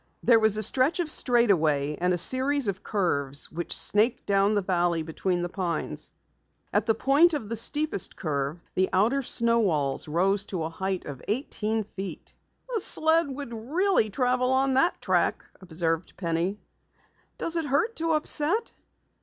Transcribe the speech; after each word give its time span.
There 0.23 0.39
was 0.39 0.57
a 0.57 0.63
stretch 0.63 0.99
of 0.99 1.11
straightaway 1.11 1.95
and 2.01 2.11
a 2.11 2.17
series 2.17 2.67
of 2.67 2.81
curves 2.81 3.51
which 3.51 3.77
snaked 3.77 4.25
down 4.25 4.55
the 4.55 4.63
valley 4.63 5.03
between 5.03 5.43
the 5.43 5.47
pines. 5.49 6.09
At 6.73 6.87
the 6.87 6.95
point 6.95 7.35
of 7.35 7.49
the 7.49 7.55
steepest 7.55 8.15
curve, 8.15 8.57
the 8.73 8.89
outer 8.93 9.21
snow 9.21 9.59
walls 9.59 10.07
rose 10.07 10.43
to 10.45 10.63
a 10.63 10.71
height 10.71 11.05
of 11.05 11.21
eighteen 11.27 11.83
feet. 11.83 12.33
"A 12.75 12.79
sled 12.79 13.27
could 13.37 13.53
really 13.53 14.09
travel 14.09 14.51
on 14.51 14.73
that 14.73 14.99
track," 15.01 15.45
observed 15.61 16.17
Penny. 16.17 16.57
"Does 17.37 17.55
it 17.55 17.65
hurt 17.65 17.95
to 17.97 18.13
upset?" 18.13 18.71